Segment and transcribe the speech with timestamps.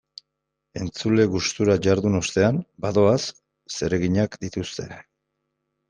[0.83, 3.21] Entzule gustura jardun ostean, badoaz,
[3.79, 4.93] zereginak dituzte.